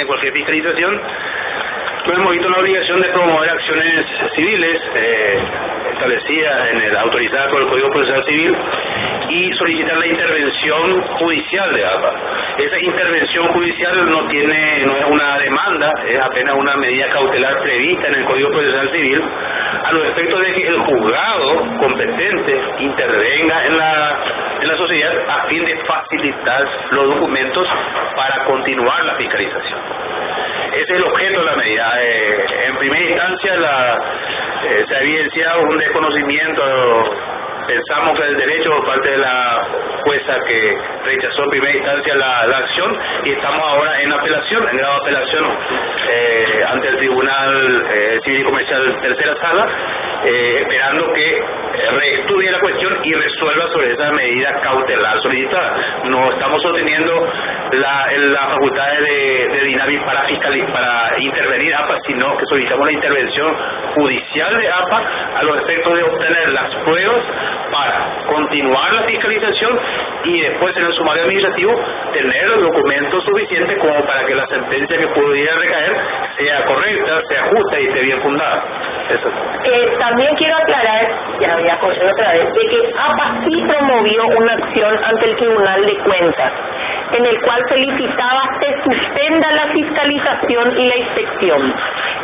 [0.00, 1.00] en cualquier fiscalización,
[2.06, 5.38] nos hemos visto la obligación de promover acciones civiles eh,
[5.92, 8.56] establecidas en el autorizadas por el Código Procesal Civil
[9.28, 12.14] y solicitar la intervención judicial de APA.
[12.58, 18.08] Esa intervención judicial no tiene, no es una demanda, es apenas una medida cautelar prevista
[18.08, 19.22] en el Código Procesal Civil,
[19.84, 24.18] a los efectos de que el juzgado competente intervenga en la,
[24.60, 27.66] en la sociedad a fin de facilitar los documentos
[28.14, 29.78] para continuar la fiscalización.
[30.72, 31.92] Ese es el objeto de la medida.
[32.00, 33.98] Eh, en primera instancia la,
[34.64, 36.62] eh, se ha evidenciado un desconocimiento
[37.66, 39.62] pensamos que el derecho por parte de la
[40.02, 44.94] jueza que rechazó en primera instancia la, acción y estamos ahora en apelación, en grado
[44.94, 45.44] de apelación
[46.10, 49.66] eh, ante el Tribunal eh, Civil y Comercial Tercera Sala,
[50.24, 51.42] esperando que
[52.40, 55.76] reestudie la cuestión y resuelva sobre esa medida cautelar solicitada.
[56.04, 57.28] No estamos sosteniendo
[57.72, 62.92] la, la facultad de, de Dinavi para fiscalizar, para intervenir APA, sino que solicitamos la
[62.92, 63.54] intervención
[63.94, 65.02] judicial de APA
[65.36, 67.22] a los efectos de obtener las pruebas
[67.70, 69.78] para continuar la fiscalización
[70.24, 71.74] y después en el sumario administrativo
[72.12, 75.96] tener los documentos suficientes como para que la sentencia que pudiera recaer
[76.38, 78.64] sea correcta, sea justa y esté bien fundada.
[79.64, 80.99] Eh, también quiero aclarar,
[81.40, 85.96] ya había otra vez, de que APA sí promovió una acción ante el Tribunal de
[85.98, 86.52] Cuentas
[87.12, 91.74] en el cual solicitaba se suspenda la fiscalización y la inspección.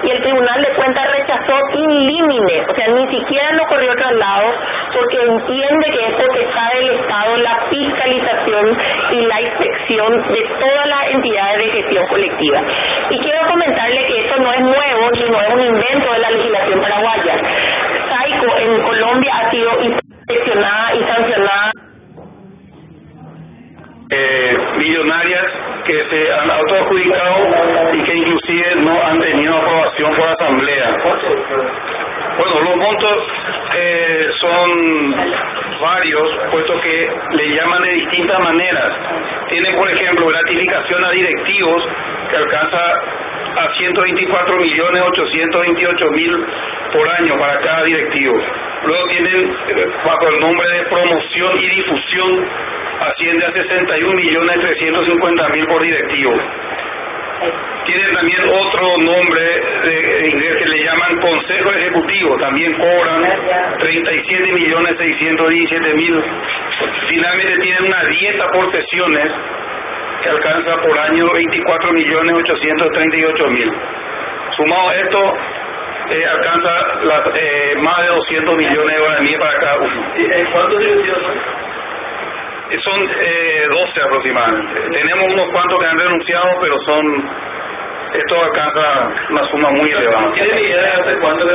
[0.04, 4.52] Y el Tribunal de Cuentas rechazó in limine, o sea, ni siquiera lo corrió traslado
[4.92, 8.78] porque entiende que es potestad del Estado la fiscalización
[9.12, 12.60] y la inspección de todas las entidades de gestión colectiva.
[13.10, 16.30] Y quiero comentarle que esto no es nuevo ni no es un invento de la
[16.30, 17.34] legislación paraguaya.
[18.08, 21.72] SAICO en Colombia ha sido inspeccionada y sancionada
[24.08, 25.46] eh, millonarias
[25.84, 27.36] que se han autoadjudicado
[27.94, 30.96] y que inclusive no han tenido aprobación por asamblea.
[32.38, 33.12] Bueno, los montos
[33.74, 35.14] eh, son
[35.80, 38.92] varios, puesto que le llaman de distintas maneras.
[39.48, 41.88] Tiene, por ejemplo, gratificación a directivos
[42.30, 43.02] que alcanza
[43.56, 46.46] a 124 millones 828 mil
[46.92, 48.38] por año para cada directivo.
[48.84, 49.56] Luego tienen,
[50.04, 52.44] bajo el nombre de promoción y difusión,
[53.00, 56.32] asciende a 61 millones 350 mil por directivo.
[57.84, 59.42] Tienen también otro nombre
[59.84, 63.22] de inglés que le llaman Consejo Ejecutivo, también cobran
[63.78, 66.22] 37 millones 617 mil.
[67.08, 69.30] Finalmente tienen una dieta por sesiones
[70.22, 73.72] que alcanza por año 24 millones 838 mil.
[74.56, 75.36] Sumado a esto,
[76.10, 76.70] eh, alcanza
[77.34, 80.02] eh, más de 200 millones de guaraníes para cada uno.
[80.52, 81.65] ¿Cuántos directivos son?
[82.82, 84.80] Son eh, 12 aproximadamente.
[84.90, 87.24] Tenemos unos cuantos que han renunciado, pero son
[88.12, 90.32] esto alcanza una suma muy elevada.
[90.32, 91.46] ¿Tiene idea de hace cuánto